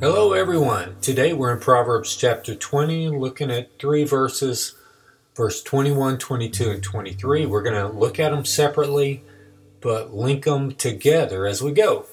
Hello, 0.00 0.32
everyone. 0.32 0.96
Today 1.02 1.34
we're 1.34 1.52
in 1.52 1.60
Proverbs 1.60 2.16
chapter 2.16 2.54
20, 2.54 3.10
looking 3.10 3.50
at 3.50 3.78
three 3.78 4.04
verses, 4.04 4.74
verse 5.36 5.62
21, 5.62 6.16
22, 6.16 6.70
and 6.70 6.82
23. 6.82 7.44
We're 7.44 7.60
going 7.60 7.74
to 7.74 7.98
look 7.98 8.18
at 8.18 8.30
them 8.30 8.46
separately, 8.46 9.22
but 9.82 10.14
link 10.14 10.44
them 10.44 10.72
together 10.72 11.46
as 11.46 11.60
we 11.60 11.72
go. 11.72 12.06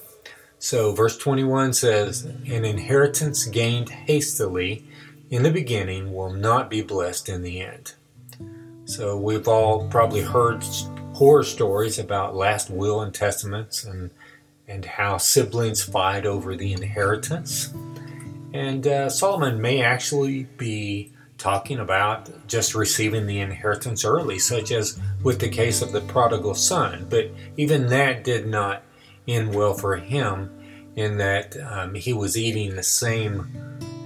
So, 0.58 0.92
verse 0.92 1.16
21 1.16 1.72
says, 1.72 2.26
An 2.26 2.66
inheritance 2.66 3.46
gained 3.46 3.88
hastily 3.88 4.84
in 5.30 5.42
the 5.42 5.50
beginning 5.50 6.12
will 6.12 6.34
not 6.34 6.68
be 6.68 6.82
blessed 6.82 7.30
in 7.30 7.40
the 7.40 7.62
end. 7.62 7.94
So, 8.84 9.16
we've 9.16 9.48
all 9.48 9.88
probably 9.88 10.20
heard 10.20 10.62
horror 11.14 11.42
stories 11.42 11.98
about 11.98 12.36
last 12.36 12.68
will 12.68 13.00
and 13.00 13.14
testaments 13.14 13.82
and 13.82 14.10
and 14.68 14.84
how 14.84 15.16
siblings 15.16 15.82
fight 15.82 16.26
over 16.26 16.54
the 16.54 16.72
inheritance. 16.72 17.72
And 18.52 18.86
uh, 18.86 19.08
Solomon 19.08 19.60
may 19.60 19.82
actually 19.82 20.44
be 20.56 21.12
talking 21.38 21.78
about 21.78 22.30
just 22.48 22.74
receiving 22.74 23.26
the 23.26 23.40
inheritance 23.40 24.04
early, 24.04 24.38
such 24.38 24.72
as 24.72 25.00
with 25.22 25.38
the 25.38 25.48
case 25.48 25.82
of 25.82 25.92
the 25.92 26.00
prodigal 26.02 26.54
son. 26.54 27.06
But 27.08 27.30
even 27.56 27.86
that 27.86 28.24
did 28.24 28.46
not 28.46 28.82
end 29.26 29.54
well 29.54 29.74
for 29.74 29.96
him, 29.96 30.50
in 30.96 31.16
that 31.18 31.56
um, 31.60 31.94
he 31.94 32.12
was 32.12 32.36
eating 32.36 32.74
the 32.74 32.82
same 32.82 33.46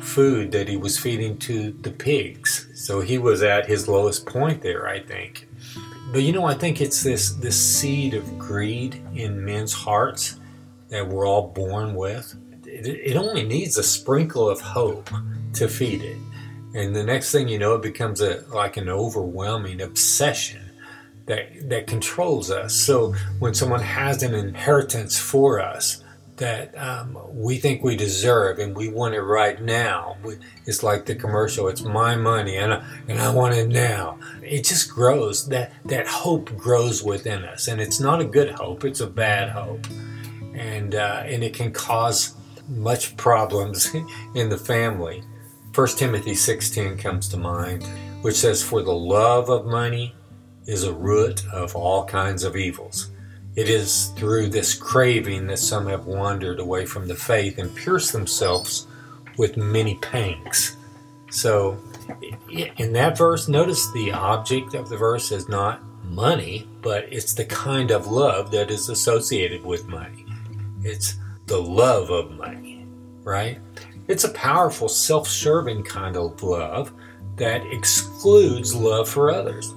food 0.01 0.53
that 0.53 0.69
he 0.69 0.77
was 0.77 0.99
feeding 0.99 1.39
to 1.39 1.73
the 1.81 1.91
pigs. 1.91 2.69
So 2.75 3.01
he 3.01 3.19
was 3.19 3.43
at 3.43 3.67
his 3.67 3.89
lowest 3.89 4.27
point 4.27 4.61
there, 4.61 4.87
I 4.87 5.01
think. 5.01 5.49
But 6.13 6.23
you 6.23 6.33
know, 6.33 6.45
I 6.45 6.55
think 6.55 6.83
it's 6.83 7.03
this 7.03 7.33
this 7.33 7.59
seed 7.59 8.13
of 8.13 8.39
greed 8.39 9.03
in 9.15 9.43
men's 9.43 9.73
hearts 9.73 10.37
that 10.93 11.09
we're 11.09 11.27
all 11.27 11.49
born 11.49 11.95
with. 11.95 12.37
It, 12.67 12.87
it 12.87 13.17
only 13.17 13.43
needs 13.43 13.79
a 13.79 13.83
sprinkle 13.83 14.49
of 14.49 14.61
hope 14.61 15.11
to 15.55 15.67
feed 15.67 16.03
it. 16.03 16.19
And 16.75 16.95
the 16.95 17.03
next 17.03 17.33
thing 17.33 17.49
you 17.49 17.59
know, 17.59 17.75
it 17.75 17.83
becomes 17.83 18.21
a 18.21 18.45
like 18.49 18.77
an 18.77 18.89
overwhelming 18.89 19.81
obsession 19.81 20.71
that 21.27 21.69
that 21.69 21.87
controls 21.87 22.51
us. 22.51 22.75
So 22.75 23.15
when 23.39 23.55
someone 23.55 23.81
has 23.81 24.23
an 24.23 24.35
inheritance 24.35 25.19
for 25.19 25.61
us 25.61 26.05
that 26.37 26.77
um, 26.79 27.19
we 27.29 27.59
think 27.59 27.83
we 27.83 27.95
deserve 27.95 28.59
and 28.59 28.75
we 28.75 28.89
want 28.89 29.15
it 29.15 29.21
right 29.21 29.63
now, 29.63 30.17
it's 30.67 30.83
like 30.83 31.07
the 31.07 31.15
commercial. 31.15 31.69
It's 31.69 31.83
my 31.83 32.17
money 32.17 32.57
and 32.57 32.75
I, 32.75 32.85
and 33.09 33.19
I 33.19 33.31
want 33.31 33.55
it 33.55 33.69
now. 33.69 34.19
It 34.43 34.65
just 34.65 34.91
grows. 34.91 35.49
That 35.49 35.73
that 35.87 36.07
hope 36.07 36.55
grows 36.57 37.03
within 37.03 37.45
us, 37.45 37.69
and 37.69 37.81
it's 37.81 38.01
not 38.01 38.21
a 38.21 38.27
good 38.27 38.51
hope. 38.51 38.85
It's 38.85 39.01
a 39.01 39.07
bad 39.07 39.51
hope 39.51 39.87
and 40.55 40.95
uh, 40.95 41.23
and 41.27 41.43
it 41.43 41.55
can 41.55 41.73
cause 41.73 42.35
much 42.69 43.17
problems 43.17 43.95
in 44.35 44.49
the 44.49 44.59
family. 44.59 45.23
1 45.75 45.89
Timothy 45.97 46.33
6:10 46.33 46.99
comes 46.99 47.29
to 47.29 47.37
mind, 47.37 47.85
which 48.23 48.37
says 48.37 48.63
for 48.63 48.83
the 48.83 48.93
love 48.93 49.49
of 49.49 49.67
money 49.67 50.15
is 50.67 50.85
a 50.85 50.93
root 50.93 51.45
of 51.53 51.75
all 51.75 52.05
kinds 52.05 52.45
of 52.45 52.57
evils. 52.57 53.11
It 53.55 53.69
is 53.69 54.09
through 54.17 54.49
this 54.49 54.75
craving 54.75 55.47
that 55.49 55.59
some 55.59 55.87
have 55.87 56.07
wandered 56.07 56.59
away 56.59 56.87
from 56.87 57.07
the 57.07 57.15
faith 57.15 57.59
and 57.59 57.75
pierced 57.75 58.13
themselves 58.13 58.87
with 59.37 59.57
many 59.57 59.97
pangs. 59.97 60.77
So, 61.31 61.79
in 62.51 62.93
that 62.95 63.19
verse, 63.19 63.49
notice 63.49 63.91
the 63.93 64.13
object 64.13 64.75
of 64.75 64.89
the 64.89 64.97
verse 64.97 65.33
is 65.33 65.49
not 65.49 65.83
money, 66.05 66.67
but 66.81 67.13
it's 67.13 67.35
the 67.35 67.45
kind 67.45 67.91
of 67.91 68.07
love 68.07 68.51
that 68.53 68.71
is 68.71 68.89
associated 68.89 69.65
with 69.65 69.87
money. 69.87 70.27
It's 70.85 71.17
the 71.47 71.61
love 71.61 72.11
of 72.11 72.33
money, 72.33 72.87
right? 73.23 73.59
It's 74.09 74.25
a 74.25 74.33
powerful, 74.33 74.89
self 74.89 75.29
serving 75.29 75.85
kind 75.85 76.17
of 76.17 76.43
love 76.43 76.93
that 77.37 77.65
excludes 77.67 78.75
love 78.75 79.09
for 79.09 79.31
others. 79.31 79.73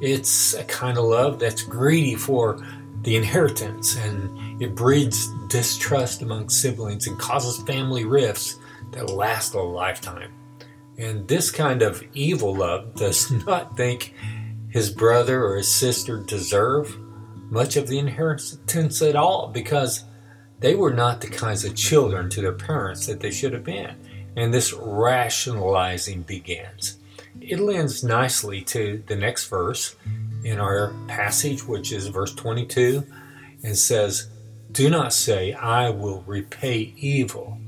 It's 0.00 0.54
a 0.54 0.64
kind 0.64 0.98
of 0.98 1.04
love 1.04 1.38
that's 1.38 1.62
greedy 1.62 2.14
for 2.14 2.60
the 3.02 3.16
inheritance 3.16 3.96
and 3.96 4.62
it 4.62 4.74
breeds 4.74 5.28
distrust 5.48 6.22
among 6.22 6.48
siblings 6.48 7.06
and 7.06 7.18
causes 7.18 7.62
family 7.64 8.04
rifts 8.04 8.58
that 8.92 9.10
last 9.10 9.54
a 9.54 9.60
lifetime. 9.60 10.32
And 10.96 11.26
this 11.28 11.50
kind 11.50 11.82
of 11.82 12.02
evil 12.14 12.54
love 12.54 12.94
does 12.94 13.30
not 13.46 13.76
think 13.76 14.14
his 14.70 14.90
brother 14.90 15.44
or 15.44 15.56
his 15.56 15.68
sister 15.68 16.18
deserve 16.18 16.96
much 17.50 17.76
of 17.76 17.86
the 17.86 17.98
inheritance 17.98 19.02
at 19.02 19.16
all 19.16 19.48
because 19.48 20.04
they 20.64 20.74
were 20.74 20.94
not 20.94 21.20
the 21.20 21.26
kinds 21.26 21.62
of 21.66 21.76
children 21.76 22.30
to 22.30 22.40
their 22.40 22.50
parents 22.50 23.06
that 23.06 23.20
they 23.20 23.30
should 23.30 23.52
have 23.52 23.64
been. 23.64 23.94
And 24.34 24.52
this 24.52 24.72
rationalizing 24.72 26.22
begins. 26.22 26.96
It 27.38 27.60
lends 27.60 28.02
nicely 28.02 28.62
to 28.62 29.02
the 29.06 29.14
next 29.14 29.48
verse 29.48 29.94
in 30.42 30.58
our 30.58 30.94
passage, 31.06 31.66
which 31.66 31.92
is 31.92 32.06
verse 32.06 32.34
22, 32.34 33.04
and 33.62 33.76
says, 33.76 34.30
Do 34.72 34.88
not 34.88 35.12
say, 35.12 35.52
I 35.52 35.90
will 35.90 36.22
repay 36.22 36.94
evil. 36.96 37.58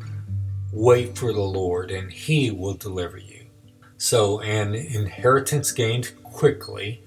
Wait 0.73 1.19
for 1.19 1.35
the 1.35 1.43
Lord, 1.43 1.91
and 1.91 2.11
he 2.11 2.51
will 2.51 2.75
deliver 2.75 3.19
you. 3.19 3.45
So, 3.99 4.41
an 4.41 4.75
inheritance 4.75 5.71
gained 5.71 6.13
quickly 6.23 7.05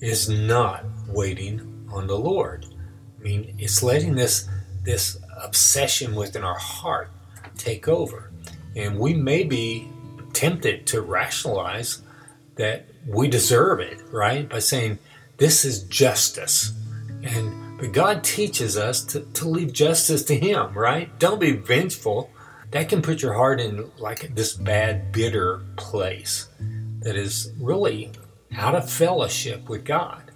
is 0.00 0.30
not 0.30 0.86
waiting 1.08 1.86
on 1.92 2.06
the 2.06 2.18
Lord. 2.18 2.64
I 3.20 3.22
mean, 3.22 3.54
it's 3.58 3.82
letting 3.82 4.14
this 4.14 4.48
this 4.86 5.18
obsession 5.42 6.14
within 6.14 6.44
our 6.44 6.58
heart 6.58 7.10
take 7.56 7.88
over. 7.88 8.30
And 8.74 8.98
we 8.98 9.14
may 9.14 9.44
be 9.44 9.90
tempted 10.32 10.86
to 10.88 11.00
rationalize 11.00 12.02
that 12.56 12.86
we 13.06 13.28
deserve 13.28 13.80
it, 13.80 14.02
right? 14.10 14.48
By 14.48 14.58
saying, 14.58 14.98
this 15.38 15.64
is 15.64 15.82
justice. 15.84 16.72
And 17.22 17.66
but 17.78 17.92
God 17.92 18.24
teaches 18.24 18.76
us 18.76 19.04
to, 19.04 19.20
to 19.20 19.48
leave 19.48 19.72
justice 19.72 20.24
to 20.24 20.34
Him, 20.34 20.72
right? 20.72 21.16
Don't 21.18 21.40
be 21.40 21.52
vengeful. 21.52 22.30
That 22.70 22.88
can 22.88 23.02
put 23.02 23.22
your 23.22 23.34
heart 23.34 23.60
in 23.60 23.90
like 23.98 24.34
this 24.34 24.54
bad, 24.54 25.12
bitter 25.12 25.62
place 25.76 26.48
that 27.00 27.16
is 27.16 27.52
really 27.60 28.12
out 28.56 28.74
of 28.74 28.90
fellowship 28.90 29.68
with 29.68 29.84
God. 29.84 30.30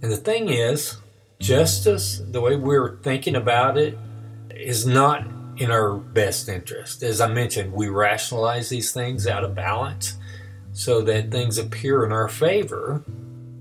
And 0.00 0.10
the 0.10 0.16
thing 0.16 0.48
is, 0.48 0.98
justice, 1.40 2.22
the 2.24 2.40
way 2.40 2.56
we're 2.56 2.96
thinking 2.98 3.34
about 3.34 3.76
it, 3.76 3.98
is 4.58 4.86
not 4.86 5.26
in 5.56 5.70
our 5.70 5.94
best 5.94 6.48
interest. 6.48 7.02
As 7.02 7.20
I 7.20 7.28
mentioned, 7.28 7.72
we 7.72 7.88
rationalize 7.88 8.68
these 8.68 8.92
things 8.92 9.26
out 9.26 9.44
of 9.44 9.54
balance 9.54 10.16
so 10.72 11.00
that 11.02 11.30
things 11.30 11.58
appear 11.58 12.04
in 12.04 12.12
our 12.12 12.28
favor. 12.28 13.04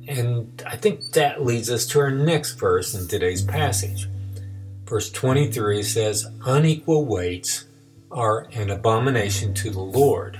And 0.07 0.61
I 0.65 0.75
think 0.75 1.11
that 1.11 1.43
leads 1.43 1.69
us 1.69 1.85
to 1.87 1.99
our 1.99 2.11
next 2.11 2.53
verse 2.53 2.93
in 2.93 3.07
today's 3.07 3.43
passage. 3.43 4.07
Verse 4.85 5.11
23 5.11 5.83
says, 5.83 6.27
Unequal 6.45 7.05
weights 7.05 7.65
are 8.11 8.47
an 8.53 8.69
abomination 8.69 9.53
to 9.55 9.69
the 9.69 9.81
Lord, 9.81 10.39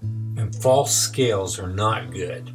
and 0.00 0.54
false 0.54 0.96
scales 0.96 1.58
are 1.58 1.68
not 1.68 2.12
good. 2.12 2.54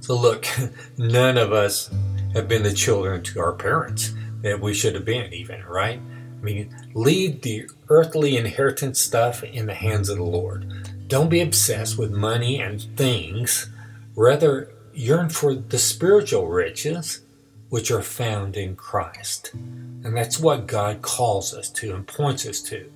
So, 0.00 0.16
look, 0.16 0.46
none 0.98 1.38
of 1.38 1.52
us 1.52 1.90
have 2.32 2.48
been 2.48 2.62
the 2.62 2.72
children 2.72 3.22
to 3.24 3.40
our 3.40 3.52
parents 3.52 4.12
that 4.46 4.60
we 4.60 4.72
should 4.72 4.94
have 4.94 5.04
been, 5.04 5.32
even, 5.32 5.64
right? 5.64 6.00
I 6.00 6.42
mean, 6.42 6.74
leave 6.94 7.42
the 7.42 7.68
earthly 7.88 8.36
inheritance 8.36 9.00
stuff 9.00 9.42
in 9.42 9.66
the 9.66 9.74
hands 9.74 10.08
of 10.08 10.16
the 10.16 10.24
Lord. 10.24 11.08
Don't 11.08 11.28
be 11.28 11.40
obsessed 11.40 11.98
with 11.98 12.10
money 12.10 12.60
and 12.60 12.80
things. 12.96 13.68
Rather, 14.14 14.72
yearn 14.92 15.28
for 15.28 15.54
the 15.54 15.78
spiritual 15.78 16.48
riches 16.48 17.20
which 17.68 17.90
are 17.90 18.02
found 18.02 18.56
in 18.56 18.76
Christ. 18.76 19.52
And 19.54 20.16
that's 20.16 20.38
what 20.38 20.66
God 20.66 21.02
calls 21.02 21.52
us 21.52 21.68
to 21.70 21.94
and 21.94 22.06
points 22.06 22.46
us 22.46 22.60
to. 22.62 22.90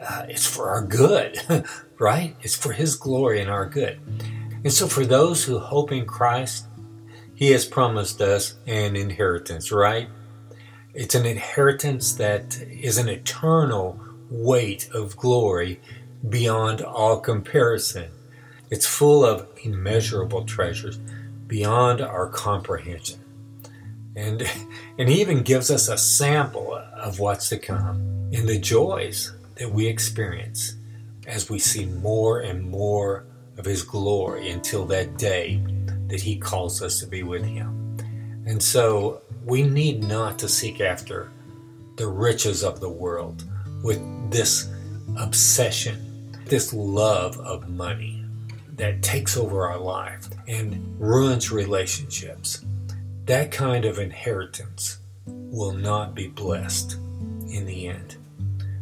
Uh, 0.00 0.26
it's 0.28 0.46
for 0.46 0.70
our 0.70 0.82
good, 0.82 1.40
right? 1.98 2.36
It's 2.42 2.56
for 2.56 2.72
His 2.72 2.96
glory 2.96 3.40
and 3.40 3.50
our 3.50 3.66
good. 3.66 4.00
And 4.64 4.72
so, 4.72 4.86
for 4.86 5.04
those 5.04 5.44
who 5.44 5.58
hope 5.58 5.92
in 5.92 6.06
Christ, 6.06 6.66
He 7.34 7.50
has 7.52 7.64
promised 7.64 8.20
us 8.20 8.54
an 8.66 8.96
inheritance, 8.96 9.70
right? 9.70 10.08
It's 10.94 11.16
an 11.16 11.26
inheritance 11.26 12.12
that 12.14 12.56
is 12.70 12.98
an 12.98 13.08
eternal 13.08 14.00
weight 14.30 14.88
of 14.94 15.16
glory 15.16 15.80
beyond 16.28 16.82
all 16.82 17.18
comparison. 17.18 18.10
It's 18.70 18.86
full 18.86 19.24
of 19.24 19.48
immeasurable 19.62 20.44
treasures 20.44 20.98
beyond 21.46 22.00
our 22.00 22.28
comprehension. 22.28 23.20
And, 24.14 24.42
and 24.98 25.08
he 25.08 25.20
even 25.20 25.42
gives 25.42 25.70
us 25.70 25.88
a 25.88 25.98
sample 25.98 26.74
of 26.74 27.18
what's 27.18 27.48
to 27.48 27.58
come 27.58 28.28
in 28.30 28.46
the 28.46 28.58
joys 28.58 29.32
that 29.56 29.70
we 29.70 29.86
experience 29.86 30.76
as 31.26 31.50
we 31.50 31.58
see 31.58 31.86
more 31.86 32.40
and 32.40 32.70
more 32.70 33.24
of 33.58 33.64
his 33.64 33.82
glory 33.82 34.50
until 34.50 34.84
that 34.86 35.16
day 35.16 35.60
that 36.06 36.20
he 36.20 36.36
calls 36.36 36.82
us 36.82 37.00
to 37.00 37.06
be 37.06 37.24
with 37.24 37.44
him. 37.44 37.96
And 38.46 38.62
so 38.62 39.22
we 39.44 39.62
need 39.62 40.02
not 40.02 40.38
to 40.38 40.48
seek 40.48 40.80
after 40.80 41.30
the 41.96 42.06
riches 42.06 42.64
of 42.64 42.80
the 42.80 42.88
world 42.88 43.44
with 43.82 44.00
this 44.30 44.70
obsession, 45.18 46.36
this 46.46 46.72
love 46.72 47.38
of 47.40 47.68
money 47.68 48.24
that 48.76 49.02
takes 49.02 49.36
over 49.36 49.66
our 49.66 49.78
life 49.78 50.28
and 50.48 50.98
ruins 50.98 51.52
relationships. 51.52 52.64
That 53.26 53.52
kind 53.52 53.84
of 53.84 53.98
inheritance 53.98 54.98
will 55.26 55.72
not 55.72 56.14
be 56.14 56.28
blessed 56.28 56.94
in 57.48 57.66
the 57.66 57.88
end. 57.88 58.16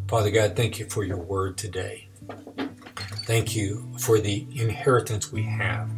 Father 0.08 0.30
God, 0.30 0.56
thank 0.56 0.78
you 0.78 0.86
for 0.86 1.04
your 1.04 1.18
word 1.18 1.56
today. 1.58 2.08
Thank 3.24 3.54
you 3.54 3.92
for 3.98 4.18
the 4.18 4.46
inheritance 4.54 5.30
we 5.30 5.42
have 5.44 5.90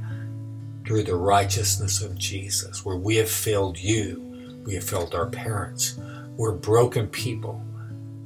through 0.85 1.05
the 1.05 1.17
righteousness 1.17 2.03
of 2.03 2.19
Jesus, 2.19 2.85
where 2.85 2.97
we 2.97 3.17
have 3.17 3.31
failed 3.31 3.79
you, 3.79 4.34
we 4.65 4.75
have 4.75 4.85
failed 4.85 5.15
our 5.15 5.27
parents. 5.27 5.99
We're 6.37 6.53
broken 6.53 7.09
people 7.09 7.63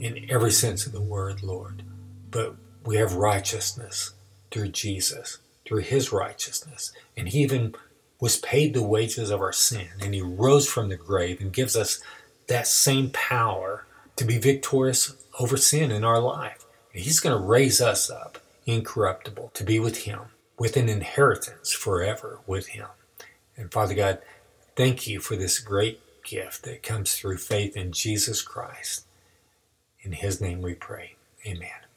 in 0.00 0.26
every 0.30 0.52
sense 0.52 0.86
of 0.86 0.92
the 0.92 1.00
word, 1.00 1.42
Lord. 1.42 1.82
But 2.30 2.54
we 2.84 2.96
have 2.96 3.14
righteousness 3.14 4.12
through 4.50 4.68
Jesus, 4.68 5.38
through 5.66 5.80
his 5.80 6.12
righteousness. 6.12 6.92
And 7.16 7.28
he 7.28 7.40
even 7.40 7.74
was 8.20 8.36
paid 8.38 8.74
the 8.74 8.82
wages 8.82 9.30
of 9.30 9.40
our 9.40 9.52
sin, 9.52 9.88
and 10.00 10.14
he 10.14 10.22
rose 10.22 10.68
from 10.68 10.88
the 10.88 10.96
grave 10.96 11.40
and 11.40 11.52
gives 11.52 11.76
us 11.76 12.00
that 12.48 12.66
same 12.66 13.10
power 13.10 13.86
to 14.16 14.24
be 14.24 14.38
victorious 14.38 15.14
over 15.38 15.56
sin 15.56 15.90
in 15.90 16.02
our 16.04 16.18
life. 16.18 16.64
And 16.92 17.02
he's 17.02 17.20
going 17.20 17.36
to 17.38 17.46
raise 17.46 17.80
us 17.80 18.10
up 18.10 18.38
incorruptible 18.66 19.50
to 19.54 19.64
be 19.64 19.78
with 19.78 19.98
him, 20.04 20.20
with 20.58 20.76
an 20.76 20.88
inheritance 20.88 21.72
forever 21.72 22.40
with 22.46 22.68
him. 22.68 22.86
And 23.56 23.72
Father 23.72 23.94
God, 23.94 24.20
thank 24.76 25.06
you 25.06 25.20
for 25.20 25.36
this 25.36 25.58
great 25.58 26.00
gift 26.28 26.64
that 26.64 26.82
comes 26.82 27.14
through 27.14 27.38
faith 27.38 27.76
in 27.76 27.92
Jesus 27.92 28.42
Christ. 28.42 29.06
In 30.02 30.12
his 30.12 30.40
name 30.40 30.60
we 30.60 30.74
pray. 30.74 31.16
Amen. 31.46 31.87